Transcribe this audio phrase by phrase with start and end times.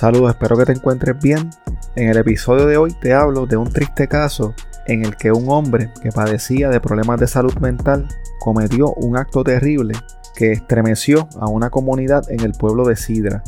[0.00, 1.50] Saludos, espero que te encuentres bien.
[1.94, 4.54] En el episodio de hoy te hablo de un triste caso
[4.86, 8.08] en el que un hombre que padecía de problemas de salud mental
[8.38, 9.94] cometió un acto terrible
[10.34, 13.42] que estremeció a una comunidad en el pueblo de Sidra.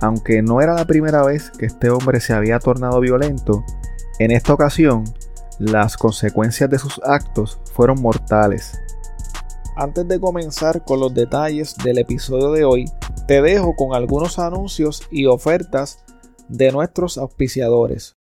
[0.00, 3.64] Aunque no era la primera vez que este hombre se había tornado violento,
[4.18, 5.04] en esta ocasión
[5.60, 8.80] las consecuencias de sus actos fueron mortales.
[9.76, 12.84] Antes de comenzar con los detalles del episodio de hoy,
[13.26, 16.04] te dejo con algunos anuncios y ofertas
[16.48, 18.16] de nuestros auspiciadores.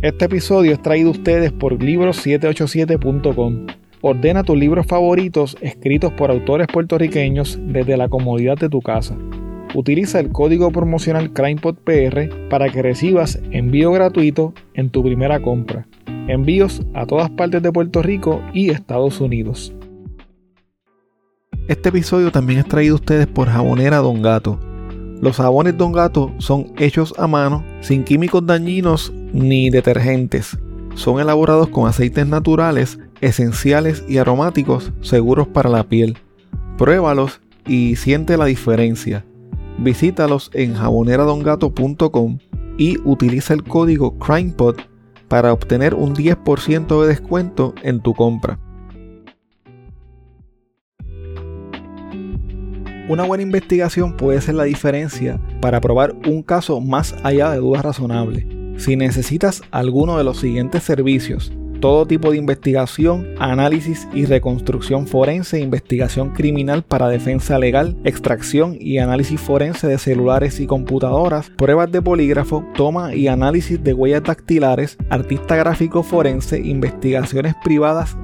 [0.00, 3.66] Este episodio es traído a ustedes por libros787.com.
[4.00, 9.18] Ordena tus libros favoritos escritos por autores puertorriqueños desde la comodidad de tu casa.
[9.74, 15.88] Utiliza el código promocional CrimePodPR para que recibas envío gratuito en tu primera compra.
[16.28, 19.74] Envíos a todas partes de Puerto Rico y Estados Unidos.
[21.68, 24.58] Este episodio también es traído a ustedes por Jabonera Don Gato.
[25.20, 30.56] Los jabones Don Gato son hechos a mano, sin químicos dañinos ni detergentes.
[30.94, 36.16] Son elaborados con aceites naturales, esenciales y aromáticos seguros para la piel.
[36.78, 39.26] Pruébalos y siente la diferencia.
[39.76, 42.38] Visítalos en jaboneradongato.com
[42.78, 44.76] y utiliza el código CrimePod
[45.28, 48.58] para obtener un 10% de descuento en tu compra.
[53.08, 57.82] Una buena investigación puede ser la diferencia para probar un caso más allá de dudas
[57.82, 58.44] razonables.
[58.76, 65.60] Si necesitas alguno de los siguientes servicios, todo tipo de investigación, análisis y reconstrucción forense,
[65.60, 72.02] investigación criminal para defensa legal, extracción y análisis forense de celulares y computadoras, pruebas de
[72.02, 78.18] polígrafo, toma y análisis de huellas dactilares, artista gráfico forense, investigaciones privadas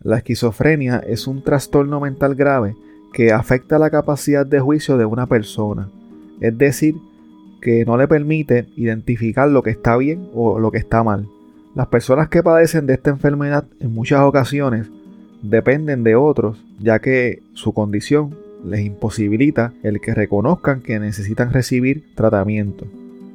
[0.00, 2.76] La esquizofrenia es un trastorno mental grave
[3.12, 5.90] que afecta la capacidad de juicio de una persona,
[6.40, 6.94] es decir,
[7.60, 11.28] que no le permite identificar lo que está bien o lo que está mal.
[11.74, 14.90] Las personas que padecen de esta enfermedad en muchas ocasiones
[15.42, 22.04] dependen de otros, ya que su condición les imposibilita el que reconozcan que necesitan recibir
[22.14, 22.86] tratamiento.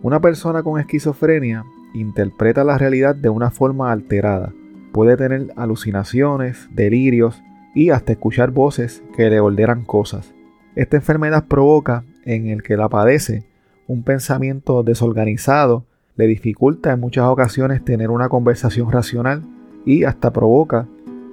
[0.02, 4.54] Una persona con esquizofrenia interpreta la realidad de una forma alterada.
[4.92, 7.42] Puede tener alucinaciones, delirios
[7.74, 10.34] y hasta escuchar voces que le ordenan cosas.
[10.76, 13.46] Esta enfermedad provoca en el que la padece
[13.88, 15.86] un pensamiento desorganizado,
[16.16, 19.44] le dificulta en muchas ocasiones tener una conversación racional
[19.86, 20.88] y hasta provoca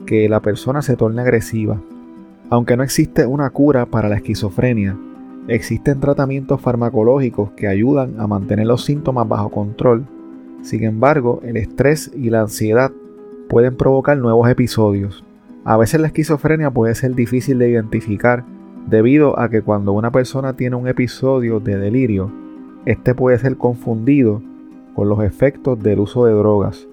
[0.07, 1.81] que la persona se torne agresiva.
[2.51, 4.99] Aunque no existe una cura para la esquizofrenia,
[5.47, 10.05] existen tratamientos farmacológicos que ayudan a mantener los síntomas bajo control.
[10.63, 12.91] Sin embargo, el estrés y la ansiedad
[13.49, 15.25] pueden provocar nuevos episodios.
[15.65, 18.45] A veces la esquizofrenia puede ser difícil de identificar
[18.89, 22.33] debido a que cuando una persona tiene un episodio de delirio,
[22.85, 24.43] este puede ser confundido
[24.97, 26.89] con los efectos del uso de drogas.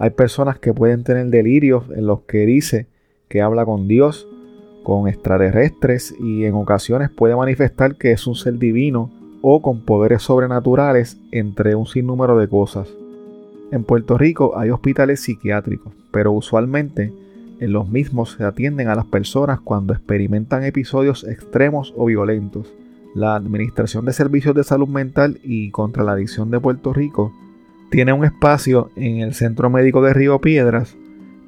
[0.00, 2.88] Hay personas que pueden tener delirios en los que dice
[3.28, 4.28] que habla con Dios,
[4.86, 9.10] con extraterrestres y en ocasiones puede manifestar que es un ser divino
[9.42, 12.88] o con poderes sobrenaturales entre un sinnúmero de cosas.
[13.72, 17.12] En Puerto Rico hay hospitales psiquiátricos, pero usualmente
[17.58, 22.72] en los mismos se atienden a las personas cuando experimentan episodios extremos o violentos.
[23.12, 27.32] La Administración de Servicios de Salud Mental y contra la Adicción de Puerto Rico
[27.90, 30.96] tiene un espacio en el Centro Médico de Río Piedras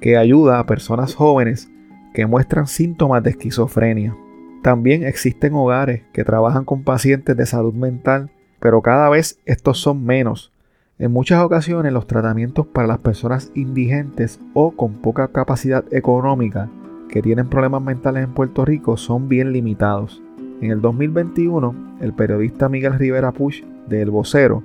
[0.00, 1.68] que ayuda a personas jóvenes
[2.14, 4.16] que muestran síntomas de esquizofrenia.
[4.62, 10.04] También existen hogares que trabajan con pacientes de salud mental, pero cada vez estos son
[10.04, 10.52] menos.
[10.98, 16.68] En muchas ocasiones los tratamientos para las personas indigentes o con poca capacidad económica
[17.08, 20.22] que tienen problemas mentales en Puerto Rico son bien limitados.
[20.60, 24.64] En el 2021, el periodista Miguel Rivera Push de El Vocero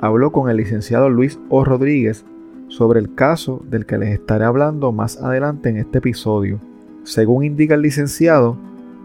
[0.00, 1.64] habló con el licenciado Luis O.
[1.64, 2.24] Rodríguez
[2.68, 6.60] sobre el caso del que les estaré hablando más adelante en este episodio.
[7.04, 8.56] Según indica el licenciado,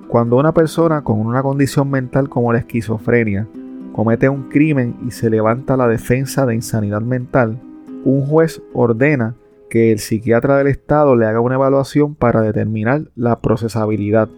[0.07, 3.47] cuando una persona con una condición mental como la esquizofrenia
[3.93, 7.59] comete un crimen y se levanta la defensa de insanidad mental,
[8.03, 9.35] un juez ordena
[9.69, 14.29] que el psiquiatra del Estado le haga una evaluación para determinar la procesabilidad.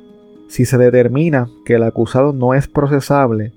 [0.47, 3.53] Si se determina que el acusado no es procesable,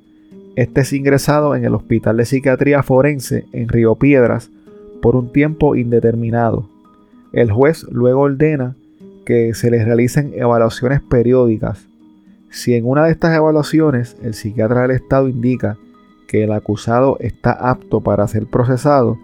[0.57, 4.51] este es ingresado en el Hospital de Psiquiatría Forense en Río Piedras
[5.01, 6.69] por un tiempo indeterminado.
[7.33, 8.75] El juez luego ordena
[9.31, 11.87] que se les realicen evaluaciones periódicas.
[12.51, 15.77] Si en una de estas evaluaciones el psiquiatra del Estado indica
[16.27, 19.21] que el acusado está apto para ser procesado,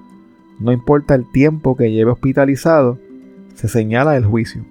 [0.61, 3.01] no importa el tiempo que lleve hospitalizado,
[3.55, 4.65] se señala el juicio.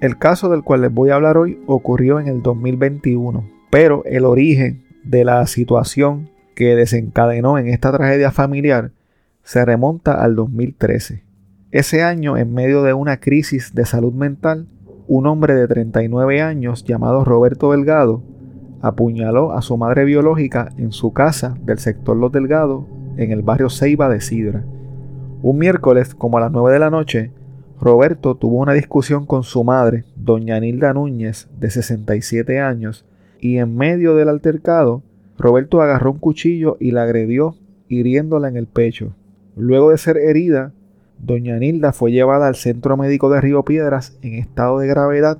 [0.00, 4.24] El caso del cual les voy a hablar hoy ocurrió en el 2021, pero el
[4.26, 8.92] origen de la situación que desencadenó en esta tragedia familiar
[9.42, 11.27] se remonta al 2013.
[11.70, 14.66] Ese año, en medio de una crisis de salud mental,
[15.06, 18.22] un hombre de 39 años llamado Roberto Delgado
[18.80, 22.86] apuñaló a su madre biológica en su casa del sector Los Delgados
[23.18, 24.64] en el barrio Ceiba de Sidra.
[25.42, 27.32] Un miércoles, como a las 9 de la noche,
[27.78, 33.04] Roberto tuvo una discusión con su madre, doña Nilda Núñez, de 67 años,
[33.40, 35.02] y en medio del altercado,
[35.36, 37.56] Roberto agarró un cuchillo y la agredió,
[37.88, 39.12] hiriéndola en el pecho.
[39.54, 40.72] Luego de ser herida,
[41.20, 45.38] doña Nilda fue llevada al centro médico de Río Piedras en estado de gravedad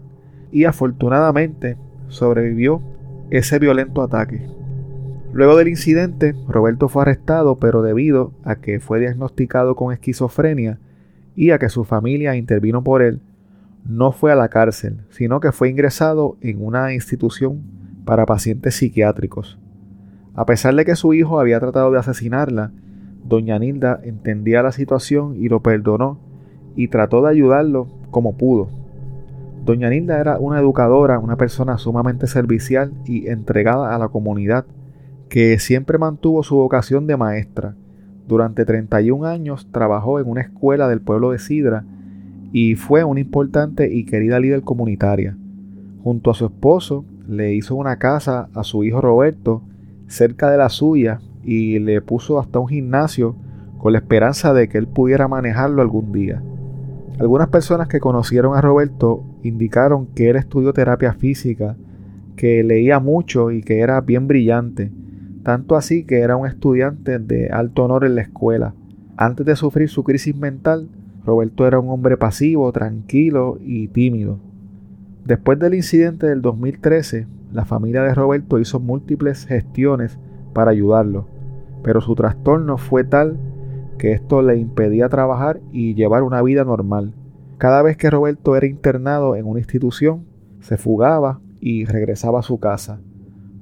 [0.53, 1.77] y afortunadamente
[2.09, 2.83] sobrevivió
[3.31, 4.47] ese violento ataque.
[5.33, 10.79] Luego del incidente, Roberto fue arrestado, pero debido a que fue diagnosticado con esquizofrenia
[11.37, 13.21] y a que su familia intervino por él,
[13.87, 17.63] no fue a la cárcel, sino que fue ingresado en una institución
[18.05, 19.59] para pacientes psiquiátricos.
[20.35, 22.73] A pesar de que su hijo había tratado de asesinarla,
[23.25, 26.19] doña Nilda entendía la situación y lo perdonó
[26.77, 28.69] y trató de ayudarlo como pudo.
[29.65, 34.65] Doña Nilda era una educadora, una persona sumamente servicial y entregada a la comunidad,
[35.29, 37.75] que siempre mantuvo su vocación de maestra.
[38.27, 41.84] Durante 31 años trabajó en una escuela del pueblo de Sidra
[42.53, 45.37] y fue una importante y querida líder comunitaria.
[46.03, 49.63] Junto a su esposo, le hizo una casa a su hijo Roberto
[50.06, 53.34] cerca de la suya y le puso hasta un gimnasio
[53.78, 56.43] con la esperanza de que él pudiera manejarlo algún día.
[57.19, 61.74] Algunas personas que conocieron a Roberto indicaron que él estudió terapia física,
[62.36, 64.93] que leía mucho y que era bien brillante,
[65.43, 68.74] tanto así que era un estudiante de alto honor en la escuela.
[69.17, 70.90] Antes de sufrir su crisis mental,
[71.24, 74.38] Roberto era un hombre pasivo, tranquilo y tímido.
[75.24, 80.19] Después del incidente del 2013, la familia de Roberto hizo múltiples gestiones
[80.52, 81.26] para ayudarlo,
[81.82, 83.39] pero su trastorno fue tal
[83.99, 87.13] que esto le impedía trabajar y llevar una vida normal.
[87.58, 90.25] Cada vez que Roberto era internado en una institución,
[90.61, 93.01] se fugaba y regresaba a su casa.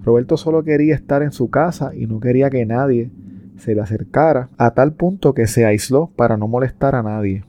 [0.04, 3.10] Roberto solo quería estar en su casa y no quería que nadie
[3.56, 7.44] se le acercara, a tal punto que se aisló para no molestar a nadie.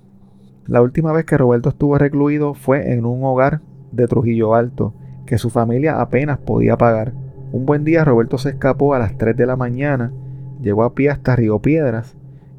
[0.66, 4.94] La última vez que Roberto estuvo recluido fue en un hogar de Trujillo Alto,
[5.26, 7.14] que su familia apenas podía pagar.
[7.52, 10.12] Un buen día Roberto se escapó a las 3 de la mañana,
[10.62, 12.16] llegó a pie hasta Río Piedras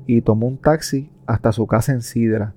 [0.06, 2.54] y tomó un taxi hasta su casa en Sidra.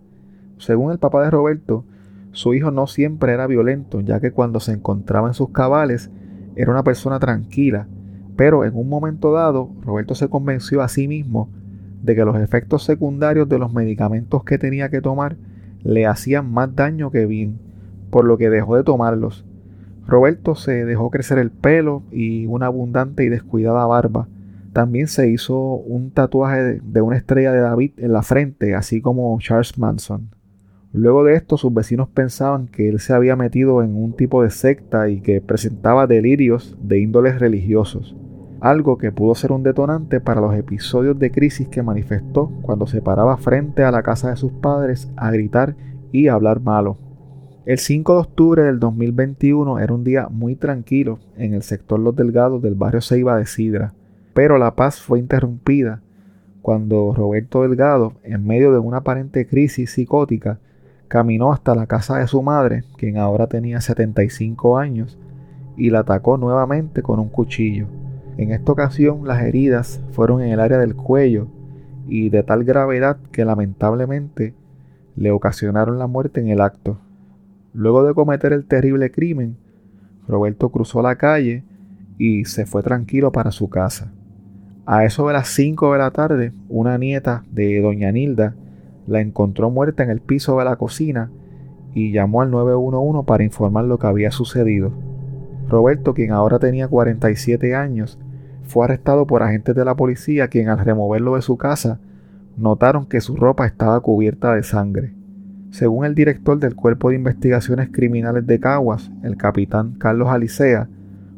[0.57, 1.83] Según el papá de Roberto,
[2.31, 6.09] su hijo no siempre era violento, ya que cuando se encontraba en sus cabales
[6.55, 7.87] era una persona tranquila,
[8.35, 11.49] pero en un momento dado Roberto se convenció a sí mismo
[12.01, 15.37] de que los efectos secundarios de los medicamentos que tenía que tomar
[15.83, 17.59] le hacían más daño que bien
[18.11, 19.45] por lo que dejó de tomarlos.
[20.05, 24.27] Roberto se dejó crecer el pelo y una abundante y descuidada barba.
[24.73, 29.37] También se hizo un tatuaje de una estrella de David en la frente, así como
[29.39, 30.29] Charles Manson.
[30.93, 34.49] Luego de esto, sus vecinos pensaban que él se había metido en un tipo de
[34.49, 38.15] secta y que presentaba delirios de índoles religiosos,
[38.61, 43.01] algo que pudo ser un detonante para los episodios de crisis que manifestó cuando se
[43.01, 45.75] paraba frente a la casa de sus padres a gritar
[46.11, 46.97] y hablar malo.
[47.65, 52.15] El 5 de octubre del 2021 era un día muy tranquilo en el sector Los
[52.15, 53.93] Delgados del barrio Ceiba de Sidra,
[54.33, 56.01] pero la paz fue interrumpida
[56.61, 60.59] cuando Roberto Delgado, en medio de una aparente crisis psicótica,
[61.07, 65.17] caminó hasta la casa de su madre, quien ahora tenía 75 años,
[65.75, 67.87] y la atacó nuevamente con un cuchillo.
[68.37, 71.47] En esta ocasión las heridas fueron en el área del cuello
[72.07, 74.53] y de tal gravedad que lamentablemente
[75.15, 76.97] le ocasionaron la muerte en el acto.
[77.73, 79.57] Luego de cometer el terrible crimen,
[80.27, 81.63] Roberto cruzó la calle
[82.17, 84.11] y se fue tranquilo para su casa.
[84.85, 88.55] A eso de las 5 de la tarde, una nieta de doña Nilda
[89.07, 91.29] la encontró muerta en el piso de la cocina
[91.93, 94.91] y llamó al 911 para informar lo que había sucedido.
[95.69, 98.17] Roberto, quien ahora tenía 47 años,
[98.63, 101.99] fue arrestado por agentes de la policía quien al removerlo de su casa
[102.57, 105.13] notaron que su ropa estaba cubierta de sangre.
[105.69, 110.89] Según el director del Cuerpo de Investigaciones Criminales de Caguas, el capitán Carlos Alicea,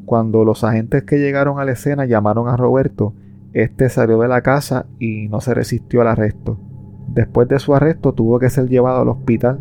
[0.05, 3.13] cuando los agentes que llegaron a la escena llamaron a Roberto,
[3.53, 6.59] este salió de la casa y no se resistió al arresto.
[7.07, 9.59] Después de su arresto tuvo que ser llevado al hospital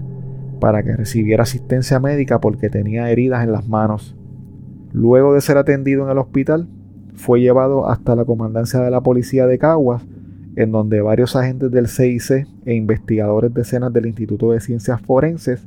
[0.60, 4.16] para que recibiera asistencia médica porque tenía heridas en las manos.
[4.92, 6.68] Luego de ser atendido en el hospital,
[7.14, 10.02] fue llevado hasta la comandancia de la policía de Caguas,
[10.56, 15.66] en donde varios agentes del CIC e investigadores de escenas del Instituto de Ciencias Forenses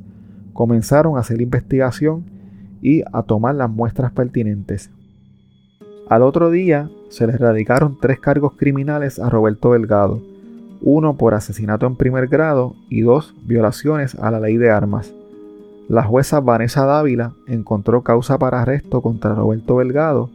[0.52, 2.24] comenzaron a hacer investigación
[2.82, 4.90] y a tomar las muestras pertinentes.
[6.08, 10.20] Al otro día se le radicaron tres cargos criminales a Roberto Delgado,
[10.80, 15.12] uno por asesinato en primer grado y dos violaciones a la ley de armas.
[15.88, 20.30] La jueza Vanessa Dávila encontró causa para arresto contra Roberto Delgado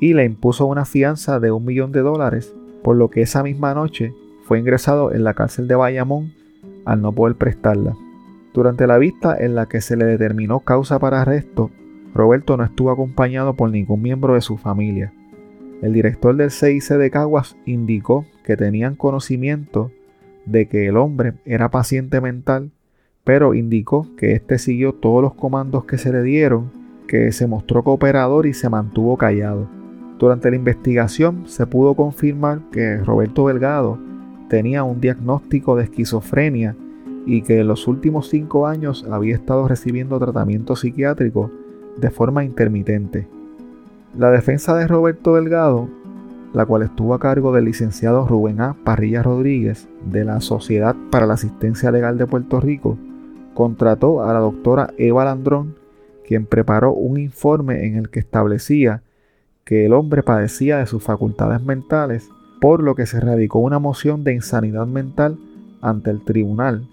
[0.00, 3.74] y le impuso una fianza de un millón de dólares, por lo que esa misma
[3.74, 6.32] noche fue ingresado en la cárcel de Bayamón
[6.84, 7.96] al no poder prestarla.
[8.52, 11.70] Durante la vista en la que se le determinó causa para arresto,
[12.14, 15.12] Roberto no estuvo acompañado por ningún miembro de su familia.
[15.82, 19.90] El director del CIC de Caguas indicó que tenían conocimiento
[20.46, 22.70] de que el hombre era paciente mental,
[23.24, 26.70] pero indicó que éste siguió todos los comandos que se le dieron,
[27.06, 29.68] que se mostró cooperador y se mantuvo callado.
[30.18, 33.98] Durante la investigación se pudo confirmar que Roberto Delgado
[34.48, 36.76] tenía un diagnóstico de esquizofrenia
[37.26, 41.50] y que en los últimos cinco años había estado recibiendo tratamiento psiquiátrico
[41.96, 43.26] de forma intermitente.
[44.16, 45.88] La defensa de Roberto Delgado
[46.54, 48.76] la cual estuvo a cargo del licenciado Rubén A.
[48.84, 52.96] Parrilla Rodríguez de la Sociedad para la Asistencia Legal de Puerto Rico,
[53.54, 55.74] contrató a la doctora Eva Landrón,
[56.26, 59.02] quien preparó un informe en el que establecía
[59.64, 62.28] que el hombre padecía de sus facultades mentales,
[62.60, 65.36] por lo que se radicó una moción de insanidad mental
[65.80, 66.86] ante el tribunal,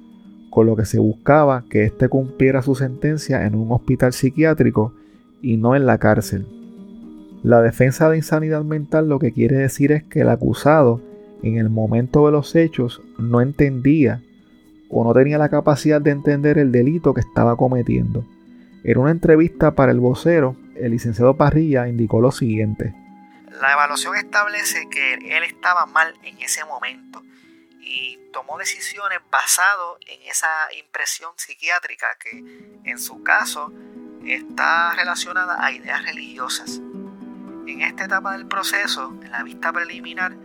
[0.50, 4.94] con lo que se buscaba que éste cumpliera su sentencia en un hospital psiquiátrico
[5.40, 6.61] y no en la cárcel.
[7.44, 11.02] La defensa de insanidad mental lo que quiere decir es que el acusado
[11.42, 14.22] en el momento de los hechos no entendía
[14.90, 18.24] o no tenía la capacidad de entender el delito que estaba cometiendo.
[18.84, 22.94] En una entrevista para el vocero, el licenciado Parrilla indicó lo siguiente.
[23.60, 27.24] La evaluación establece que él estaba mal en ese momento
[27.80, 30.48] y tomó decisiones basado en esa
[30.80, 32.44] impresión psiquiátrica que
[32.84, 33.72] en su caso
[34.26, 36.82] está relacionada a ideas religiosas.
[37.68, 40.36] En esta etapa del proceso, en la vista preliminar,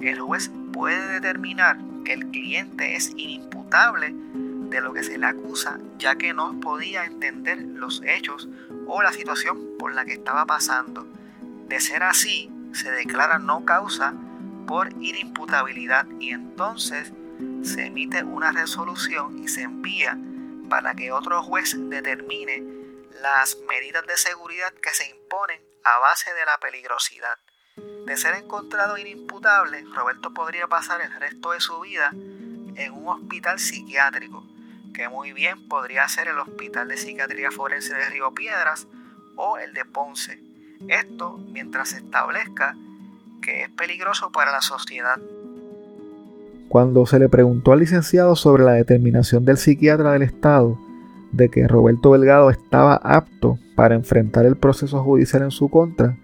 [0.00, 4.14] el juez puede determinar que el cliente es inimputable
[4.70, 8.48] de lo que se le acusa, ya que no podía entender los hechos
[8.86, 11.06] o la situación por la que estaba pasando.
[11.68, 14.14] De ser así, se declara no causa
[14.66, 17.12] por inimputabilidad y entonces
[17.62, 20.18] se emite una resolución y se envía
[20.68, 22.79] para que otro juez determine
[23.20, 27.38] las medidas de seguridad que se imponen a base de la peligrosidad.
[28.06, 33.58] De ser encontrado inimputable, Roberto podría pasar el resto de su vida en un hospital
[33.58, 34.44] psiquiátrico,
[34.94, 38.86] que muy bien podría ser el Hospital de Psiquiatría Forense de Río Piedras
[39.36, 40.42] o el de Ponce.
[40.88, 42.74] Esto mientras se establezca
[43.42, 45.18] que es peligroso para la sociedad.
[46.68, 50.78] Cuando se le preguntó al licenciado sobre la determinación del psiquiatra del Estado
[51.32, 56.16] de que Roberto Delgado estaba apto para enfrentar el proceso judicial en su contra,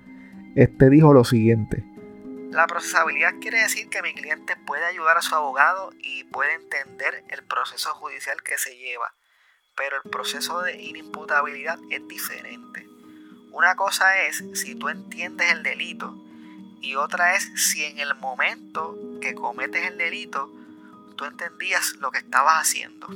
[0.55, 1.85] este dijo lo siguiente.
[2.51, 7.25] La procesabilidad quiere decir que mi cliente puede ayudar a su abogado y puede entender
[7.29, 9.13] el proceso judicial que se lleva,
[9.77, 12.87] pero el proceso de inimputabilidad es diferente.
[13.53, 16.17] Una cosa es si tú entiendes el delito
[16.81, 20.51] y otra es si en el momento que cometes el delito
[21.17, 23.09] tú entendías lo que estabas haciendo.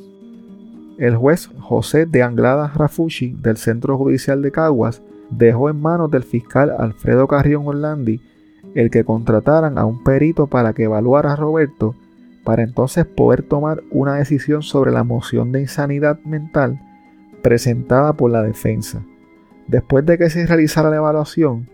[1.01, 6.25] El juez José de Anglada Rafushi del Centro Judicial de Caguas dejó en manos del
[6.25, 8.21] fiscal Alfredo Carrión Orlandi
[8.75, 11.95] el que contrataran a un perito para que evaluara a Roberto
[12.45, 16.79] para entonces poder tomar una decisión sobre la moción de insanidad mental
[17.43, 19.03] presentada por la defensa.
[19.69, 21.71] Después de que se realizara la evaluación,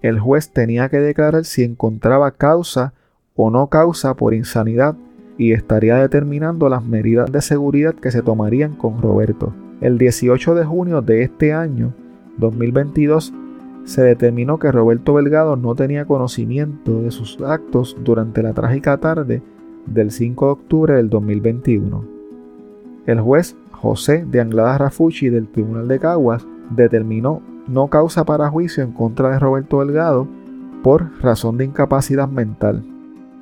[0.00, 2.94] el juez tenía que declarar si encontraba causa
[3.36, 4.96] o no causa por insanidad
[5.40, 9.54] y estaría determinando las medidas de seguridad que se tomarían con Roberto.
[9.80, 11.94] El 18 de junio de este año,
[12.36, 13.32] 2022,
[13.84, 19.42] se determinó que Roberto Delgado no tenía conocimiento de sus actos durante la trágica tarde
[19.86, 22.04] del 5 de octubre del 2021.
[23.06, 28.84] El juez José de Anglada Rafucci del Tribunal de Caguas determinó no causa para juicio
[28.84, 30.28] en contra de Roberto Delgado
[30.82, 32.84] por razón de incapacidad mental.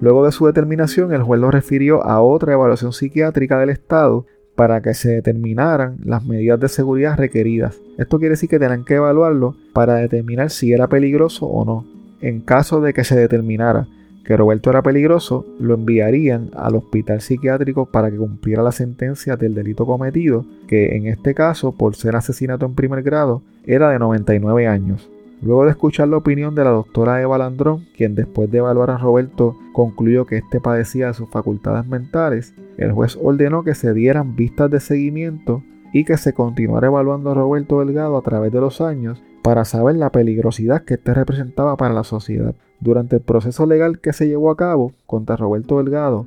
[0.00, 4.81] Luego de su determinación, el juez lo refirió a otra evaluación psiquiátrica del Estado para
[4.81, 7.81] que se determinaran las medidas de seguridad requeridas.
[7.97, 11.85] Esto quiere decir que tenían que evaluarlo para determinar si era peligroso o no.
[12.21, 13.87] En caso de que se determinara
[14.25, 19.55] que Roberto era peligroso, lo enviarían al hospital psiquiátrico para que cumpliera la sentencia del
[19.55, 24.66] delito cometido, que en este caso, por ser asesinato en primer grado, era de 99
[24.66, 25.09] años.
[25.40, 28.98] Luego de escuchar la opinión de la doctora Eva Landrón, quien después de evaluar a
[28.98, 34.35] Roberto concluyó que éste padecía de sus facultades mentales, el juez ordenó que se dieran
[34.35, 38.81] vistas de seguimiento y que se continuara evaluando a Roberto Delgado a través de los
[38.81, 42.55] años para saber la peligrosidad que éste representaba para la sociedad.
[42.81, 46.27] Durante el proceso legal que se llevó a cabo contra Roberto Delgado,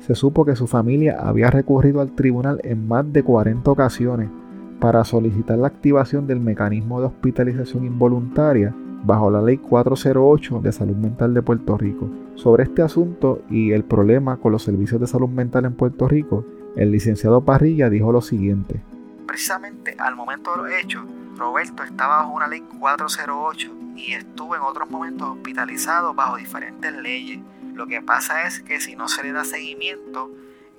[0.00, 4.28] se supo que su familia había recurrido al tribunal en más de 40 ocasiones
[4.80, 10.96] para solicitar la activación del mecanismo de hospitalización involuntaria bajo la Ley 408 de Salud
[10.96, 12.08] Mental de Puerto Rico.
[12.34, 16.44] Sobre este asunto y el problema con los servicios de salud mental en Puerto Rico,
[16.76, 18.82] el licenciado Parrilla dijo lo siguiente.
[19.26, 21.04] Precisamente al momento de los hechos,
[21.36, 27.40] Roberto estaba bajo una ley 408 y estuvo en otros momentos hospitalizado bajo diferentes leyes.
[27.74, 30.30] Lo que pasa es que si no se le da seguimiento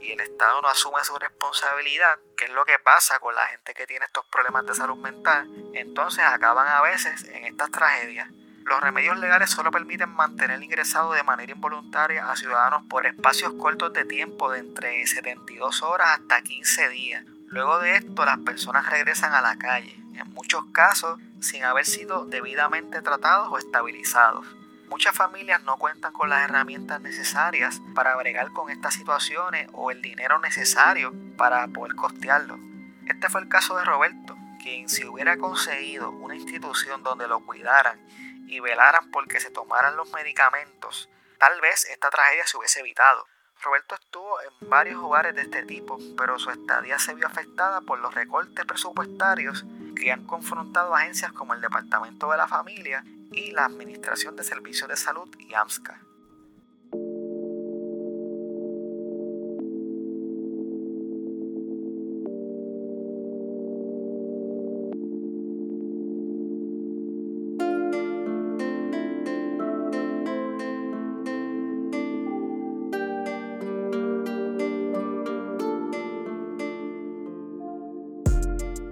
[0.02, 3.74] y el Estado no asume su responsabilidad, que es lo que pasa con la gente
[3.74, 8.30] que tiene estos problemas de salud mental, entonces acaban a veces en estas tragedias.
[8.64, 13.94] Los remedios legales solo permiten mantener ingresado de manera involuntaria a ciudadanos por espacios cortos
[13.94, 17.24] de tiempo de entre 72 horas hasta 15 días.
[17.48, 22.26] Luego de esto, las personas regresan a la calle en muchos casos sin haber sido
[22.26, 24.46] debidamente tratados o estabilizados.
[24.90, 30.02] Muchas familias no cuentan con las herramientas necesarias para bregar con estas situaciones o el
[30.02, 32.58] dinero necesario para poder costearlo.
[33.06, 38.00] Este fue el caso de Roberto, quien si hubiera conseguido una institución donde lo cuidaran
[38.48, 43.26] y velaran porque se tomaran los medicamentos, tal vez esta tragedia se hubiese evitado.
[43.62, 48.00] Roberto estuvo en varios hogares de este tipo, pero su estadía se vio afectada por
[48.00, 53.66] los recortes presupuestarios que han confrontado agencias como el Departamento de la Familia y la
[53.66, 56.02] Administración de Servicios de Salud y AMSCA.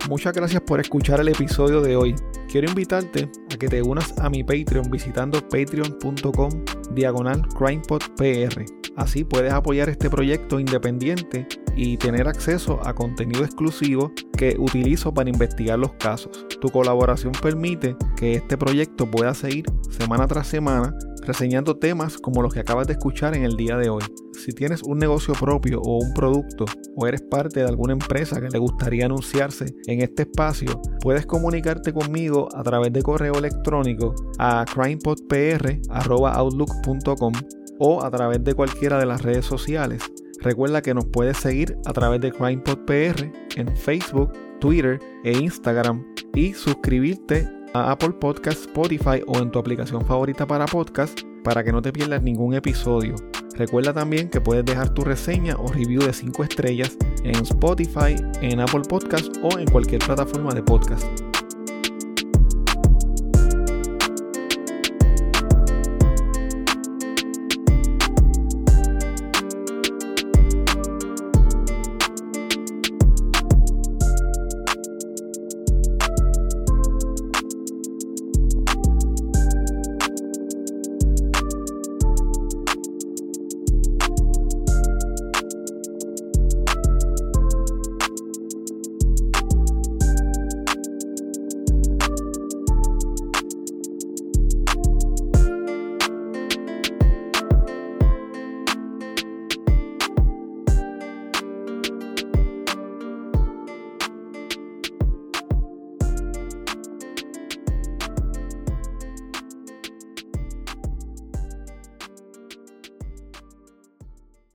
[0.08, 2.16] Muchas gracias por escuchar el episodio de hoy.
[2.48, 6.50] Quiero invitarte que te unas a mi Patreon visitando patreon.com
[6.92, 8.66] diagonal crimepodpr.
[8.96, 15.30] Así puedes apoyar este proyecto independiente y tener acceso a contenido exclusivo que utilizo para
[15.30, 16.46] investigar los casos.
[16.62, 22.54] Tu colaboración permite que este proyecto pueda seguir semana tras semana reseñando temas como los
[22.54, 24.04] que acabas de escuchar en el día de hoy.
[24.34, 28.50] Si tienes un negocio propio o un producto o eres parte de alguna empresa que
[28.50, 34.66] le gustaría anunciarse en este espacio, puedes comunicarte conmigo a través de correo electrónico a
[34.72, 37.34] crimepodpr.outlook.com
[37.80, 40.04] o a través de cualquiera de las redes sociales.
[40.42, 46.54] Recuerda que nos puedes seguir a través de CrimePodPR en Facebook, Twitter e Instagram y
[46.54, 51.82] suscribirte a Apple Podcast, Spotify o en tu aplicación favorita para podcast para que no
[51.82, 53.16] te pierdas ningún episodio.
[53.56, 58.62] Recuerda también que puedes dejar tu reseña o review de 5 estrellas en Spotify, en
[58.62, 61.35] Apple Podcast o en cualquier plataforma de podcast.